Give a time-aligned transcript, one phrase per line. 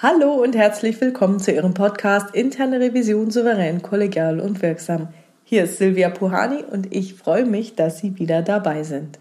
[0.00, 5.08] Hallo und herzlich willkommen zu Ihrem Podcast Interne Revision souverän, kollegial und wirksam.
[5.42, 9.18] Hier ist Silvia Puhani und ich freue mich, dass Sie wieder dabei sind.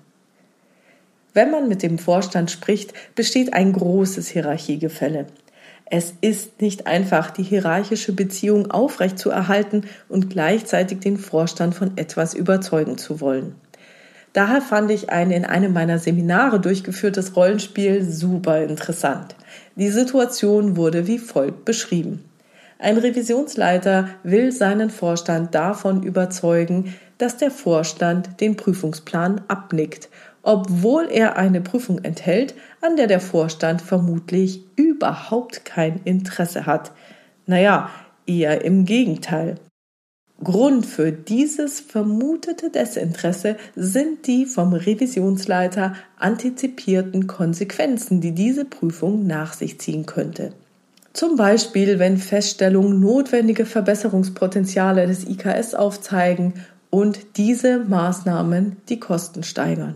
[1.34, 5.26] Wenn man mit dem Vorstand spricht, besteht ein großes Hierarchiegefälle.
[5.88, 11.98] Es ist nicht einfach, die hierarchische Beziehung aufrecht zu erhalten und gleichzeitig den Vorstand von
[11.98, 13.56] etwas überzeugen zu wollen.
[14.34, 19.36] Daher fand ich ein in einem meiner Seminare durchgeführtes Rollenspiel super interessant.
[19.78, 22.24] Die Situation wurde wie folgt beschrieben.
[22.80, 30.10] Ein Revisionsleiter will seinen Vorstand davon überzeugen, dass der Vorstand den Prüfungsplan abnickt,
[30.42, 36.92] obwohl er eine Prüfung enthält, an der der Vorstand vermutlich überhaupt kein Interesse hat.
[37.46, 37.92] Naja,
[38.26, 39.60] eher im Gegenteil.
[40.44, 49.54] Grund für dieses vermutete Desinteresse sind die vom Revisionsleiter antizipierten Konsequenzen, die diese Prüfung nach
[49.54, 50.54] sich ziehen könnte.
[51.14, 56.54] Zum Beispiel, wenn Feststellungen notwendige Verbesserungspotenziale des IKS aufzeigen
[56.92, 59.96] und diese Maßnahmen die Kosten steigern.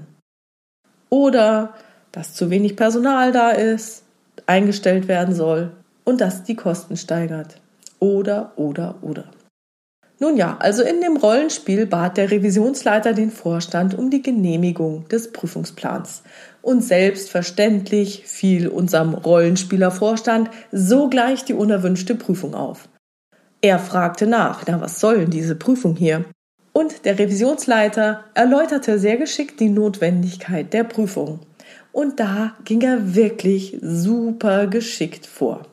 [1.10, 1.76] Oder
[2.12, 4.04] dass zu wenig Personal da ist,
[4.48, 5.72] eingestellt werden soll
[6.04, 7.62] und das die Kosten steigert.
[8.00, 9.26] Oder, oder, oder.
[10.22, 15.32] Nun ja, also in dem Rollenspiel bat der Revisionsleiter den Vorstand um die Genehmigung des
[15.32, 16.22] Prüfungsplans.
[16.62, 22.88] Und selbstverständlich fiel unserem Rollenspielervorstand sogleich die unerwünschte Prüfung auf.
[23.62, 26.26] Er fragte nach, na was soll denn diese Prüfung hier?
[26.72, 31.40] Und der Revisionsleiter erläuterte sehr geschickt die Notwendigkeit der Prüfung.
[31.92, 35.64] Und da ging er wirklich super geschickt vor.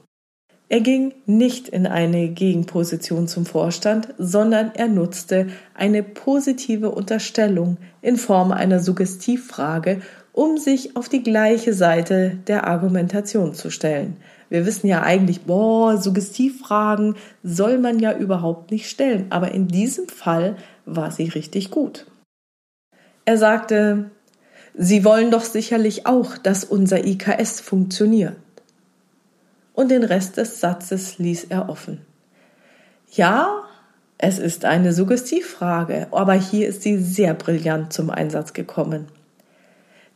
[0.71, 8.19] Er ging nicht in eine Gegenposition zum Vorstand, sondern er nutzte eine positive Unterstellung in
[8.19, 10.03] Form einer Suggestivfrage,
[10.33, 14.19] um sich auf die gleiche Seite der Argumentation zu stellen.
[14.51, 20.07] Wir wissen ja eigentlich, boah, Suggestivfragen soll man ja überhaupt nicht stellen, aber in diesem
[20.09, 22.07] Fall war sie richtig gut.
[23.25, 24.11] Er sagte,
[24.81, 28.37] Sie wollen doch sicherlich auch, dass unser IKS funktioniert
[29.79, 32.01] und den Rest des Satzes ließ er offen.
[33.13, 33.63] Ja,
[34.19, 39.07] es ist eine Suggestivfrage, aber hier ist sie sehr brillant zum Einsatz gekommen.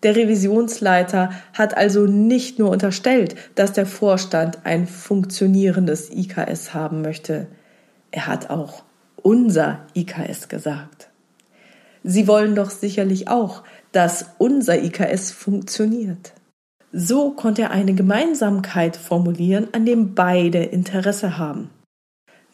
[0.02, 7.46] Der Revisionsleiter hat also nicht nur unterstellt, dass der Vorstand ein funktionierendes IKS haben möchte,
[8.10, 8.82] er hat auch
[9.14, 11.08] unser IKS gesagt.
[12.02, 13.62] Sie wollen doch sicherlich auch,
[13.92, 16.32] dass unser IKS funktioniert.
[16.92, 21.70] So konnte er eine Gemeinsamkeit formulieren, an dem beide Interesse haben.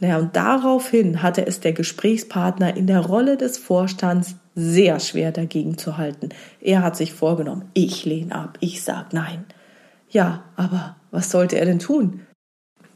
[0.00, 5.76] Naja, und daraufhin hatte es der Gesprächspartner in der Rolle des Vorstands sehr schwer dagegen
[5.76, 6.28] zu halten.
[6.60, 9.44] Er hat sich vorgenommen, ich lehne ab, ich sag nein.
[10.08, 12.20] Ja, aber was sollte er denn tun?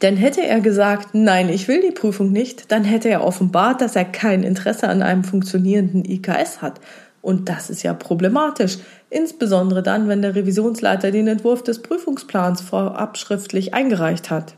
[0.01, 3.97] Denn hätte er gesagt, nein, ich will die Prüfung nicht, dann hätte er offenbart, dass
[3.97, 6.81] er kein Interesse an einem funktionierenden IKS hat.
[7.21, 8.79] Und das ist ja problematisch,
[9.13, 14.55] insbesondere dann, wenn der Revisionsleiter den Entwurf des Prüfungsplans vorab schriftlich eingereicht hat.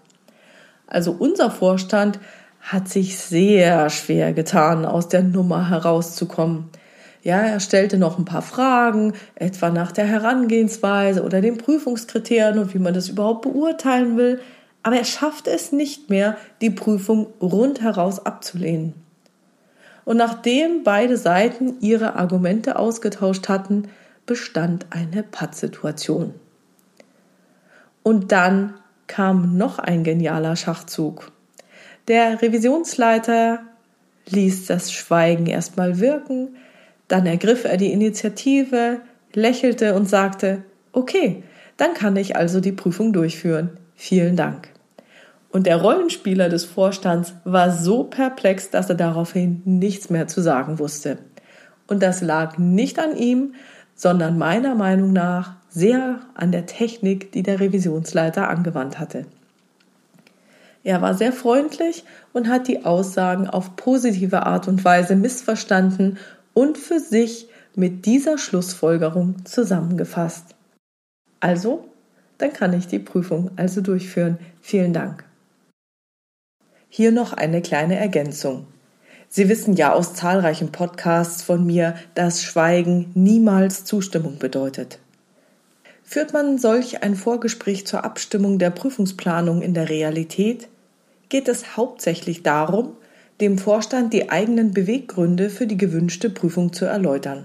[0.87, 2.19] Also unser Vorstand
[2.60, 6.70] hat sich sehr schwer getan, aus der Nummer herauszukommen.
[7.22, 12.75] Ja, er stellte noch ein paar Fragen, etwa nach der Herangehensweise oder den Prüfungskriterien und
[12.75, 14.41] wie man das überhaupt beurteilen will,
[14.82, 18.94] aber er schaffte es nicht mehr, die Prüfung rundheraus abzulehnen.
[20.04, 23.88] Und nachdem beide Seiten ihre Argumente ausgetauscht hatten,
[24.27, 26.35] bestand eine Pattsituation.
[28.03, 28.75] Und dann
[29.07, 31.31] kam noch ein genialer Schachzug.
[32.09, 33.61] Der Revisionsleiter
[34.27, 36.57] ließ das Schweigen erstmal wirken,
[37.09, 39.01] dann ergriff er die Initiative,
[39.34, 41.43] lächelte und sagte, okay,
[41.77, 43.78] dann kann ich also die Prüfung durchführen.
[43.95, 44.69] Vielen Dank.
[45.51, 50.78] Und der Rollenspieler des Vorstands war so perplex, dass er daraufhin nichts mehr zu sagen
[50.78, 51.19] wusste.
[51.87, 53.54] Und das lag nicht an ihm,
[53.95, 59.27] sondern meiner Meinung nach sehr an der Technik, die der Revisionsleiter angewandt hatte.
[60.85, 66.19] Er war sehr freundlich und hat die Aussagen auf positive Art und Weise missverstanden
[66.53, 70.55] und für sich mit dieser Schlussfolgerung zusammengefasst.
[71.41, 71.89] Also,
[72.39, 74.39] dann kann ich die Prüfung also durchführen.
[74.61, 75.25] Vielen Dank.
[76.89, 78.67] Hier noch eine kleine Ergänzung.
[79.36, 85.01] Sie wissen ja aus zahlreichen Podcasts von mir, dass Schweigen niemals Zustimmung bedeutet.
[86.04, 90.69] Führt man solch ein Vorgespräch zur Abstimmung der Prüfungsplanung in der Realität,
[91.31, 92.92] geht es hauptsächlich darum,
[93.41, 97.45] dem Vorstand die eigenen Beweggründe für die gewünschte Prüfung zu erläutern.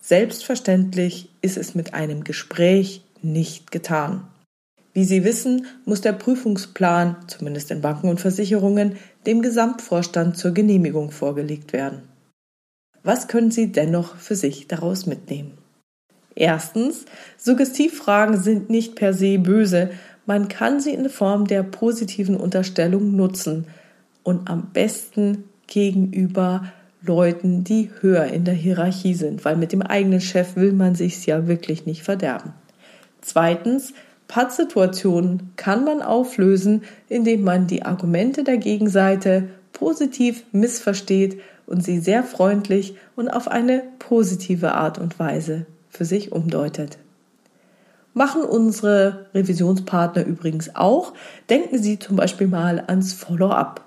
[0.00, 4.26] Selbstverständlich ist es mit einem Gespräch nicht getan.
[4.92, 8.96] Wie Sie wissen, muss der Prüfungsplan, zumindest in Banken und Versicherungen,
[9.26, 12.02] dem Gesamtvorstand zur Genehmigung vorgelegt werden.
[13.02, 15.58] Was können Sie dennoch für sich daraus mitnehmen?
[16.34, 17.04] Erstens,
[17.36, 19.90] Suggestivfragen sind nicht per se böse,
[20.24, 23.66] man kann sie in Form der positiven Unterstellung nutzen
[24.22, 26.72] und am besten gegenüber
[27.04, 31.26] Leuten, die höher in der Hierarchie sind, weil mit dem eigenen Chef will man sich's
[31.26, 32.52] ja wirklich nicht verderben.
[33.20, 33.92] Zweitens,
[34.32, 42.22] Pattsituationen kann man auflösen, indem man die Argumente der Gegenseite positiv missversteht und sie sehr
[42.22, 46.96] freundlich und auf eine positive Art und Weise für sich umdeutet.
[48.14, 51.12] Machen unsere Revisionspartner übrigens auch.
[51.50, 53.84] Denken Sie zum Beispiel mal ans Follow-up.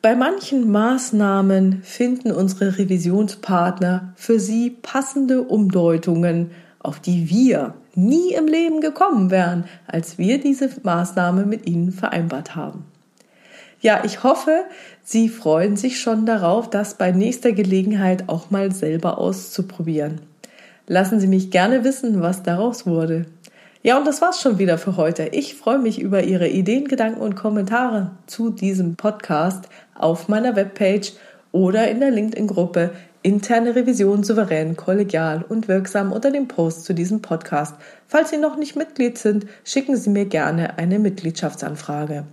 [0.00, 8.46] Bei manchen Maßnahmen finden unsere Revisionspartner für Sie passende Umdeutungen, auf die wir nie im
[8.46, 12.84] Leben gekommen wären, als wir diese Maßnahme mit Ihnen vereinbart haben.
[13.80, 14.64] Ja, ich hoffe,
[15.04, 20.20] Sie freuen sich schon darauf, das bei nächster Gelegenheit auch mal selber auszuprobieren.
[20.86, 23.26] Lassen Sie mich gerne wissen, was daraus wurde.
[23.82, 25.28] Ja, und das war's schon wieder für heute.
[25.32, 31.12] Ich freue mich über Ihre Ideen, Gedanken und Kommentare zu diesem Podcast auf meiner Webpage
[31.52, 32.90] oder in der LinkedIn-Gruppe
[33.22, 37.74] Interne Revision souverän, kollegial und wirksam unter dem Post zu diesem Podcast.
[38.06, 42.24] Falls Sie noch nicht Mitglied sind, schicken Sie mir gerne eine Mitgliedschaftsanfrage.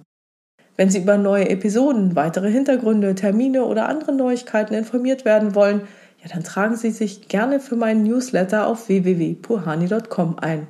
[0.78, 5.82] Wenn Sie über neue Episoden, weitere Hintergründe, Termine oder andere Neuigkeiten informiert werden wollen,
[6.22, 10.68] ja, dann tragen Sie sich gerne für meinen Newsletter auf www.puhani.com ein.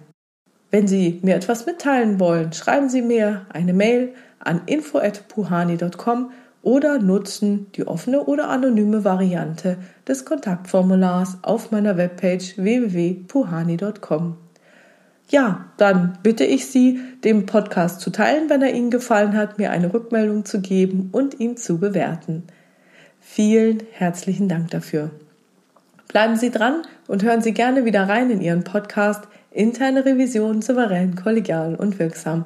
[0.71, 6.31] Wenn Sie mir etwas mitteilen wollen, schreiben Sie mir eine Mail an info@puhani.com
[6.65, 9.77] oder nutzen die offene oder anonyme Variante
[10.07, 14.37] des Kontaktformulars auf meiner Webpage www.puhani.com.
[15.29, 19.69] Ja, dann bitte ich Sie, den Podcast zu teilen, wenn er Ihnen gefallen hat, mir
[19.71, 22.43] eine Rückmeldung zu geben und ihn zu bewerten.
[23.21, 25.11] Vielen herzlichen Dank dafür.
[26.07, 31.15] Bleiben Sie dran und hören Sie gerne wieder rein in Ihren Podcast Interne Revision souverän,
[31.15, 32.45] kollegial und wirksam.